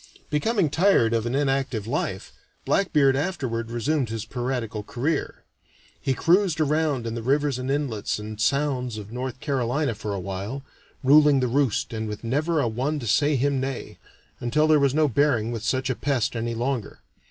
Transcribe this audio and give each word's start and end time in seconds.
Becoming 0.31 0.71
tired 0.71 1.13
of 1.13 1.27
an 1.27 1.35
inactive 1.35 1.85
life, 1.85 2.33
Blackbeard 2.65 3.15
afterward 3.15 3.69
resumed 3.69 4.09
his 4.09 4.25
piratical 4.25 4.81
career. 4.81 5.43
He 6.01 6.15
cruised 6.15 6.59
around 6.59 7.05
in 7.05 7.13
the 7.13 7.21
rivers 7.21 7.59
and 7.59 7.69
inlets 7.69 8.17
and 8.17 8.41
sounds 8.41 8.97
of 8.97 9.11
North 9.11 9.39
Carolina 9.39 9.93
for 9.93 10.11
a 10.15 10.19
while, 10.19 10.63
ruling 11.03 11.39
the 11.39 11.47
roost 11.47 11.93
and 11.93 12.07
with 12.07 12.23
never 12.23 12.59
a 12.59 12.67
one 12.67 12.97
to 12.97 13.05
say 13.05 13.35
him 13.35 13.59
nay, 13.59 13.99
until 14.39 14.65
there 14.65 14.79
was 14.79 14.95
no 14.95 15.07
bearing 15.07 15.51
with 15.51 15.61
such 15.63 15.87
a 15.87 15.93
pest 15.95 16.35
any 16.35 16.55
longer. 16.55 17.01